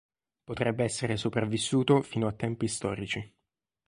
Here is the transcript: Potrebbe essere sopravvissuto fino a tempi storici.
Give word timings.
Potrebbe 0.45 0.83
essere 0.83 1.15
sopravvissuto 1.15 2.01
fino 2.01 2.25
a 2.25 2.31
tempi 2.33 2.67
storici. 2.67 3.35